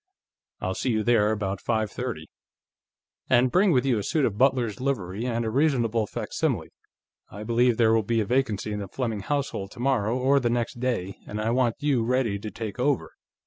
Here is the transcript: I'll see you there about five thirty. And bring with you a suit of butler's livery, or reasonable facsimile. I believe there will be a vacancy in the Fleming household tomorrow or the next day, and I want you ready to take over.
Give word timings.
I'll 0.61 0.73
see 0.73 0.89
you 0.89 1.03
there 1.03 1.29
about 1.31 1.61
five 1.61 1.91
thirty. 1.91 2.27
And 3.29 3.51
bring 3.51 3.71
with 3.71 3.85
you 3.85 3.99
a 3.99 4.03
suit 4.03 4.25
of 4.25 4.35
butler's 4.35 4.81
livery, 4.81 5.27
or 5.27 5.51
reasonable 5.51 6.07
facsimile. 6.07 6.71
I 7.29 7.43
believe 7.43 7.77
there 7.77 7.93
will 7.93 8.01
be 8.01 8.19
a 8.19 8.25
vacancy 8.25 8.71
in 8.71 8.79
the 8.79 8.87
Fleming 8.87 9.19
household 9.19 9.69
tomorrow 9.69 10.17
or 10.17 10.39
the 10.39 10.49
next 10.49 10.79
day, 10.79 11.19
and 11.27 11.39
I 11.39 11.51
want 11.51 11.75
you 11.83 12.03
ready 12.03 12.39
to 12.39 12.49
take 12.49 12.79
over. 12.79 13.11